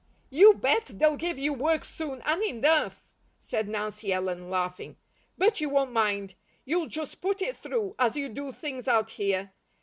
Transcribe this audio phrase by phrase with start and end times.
[0.31, 3.03] "You bet they'll give you work soon, and enough,"
[3.39, 4.97] said Nancy Ellen, laughing.
[5.37, 6.33] "But you won't mind.
[6.65, 9.51] You'll just put it through, as you do things out here.